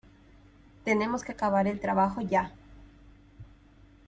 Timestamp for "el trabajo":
1.67-2.21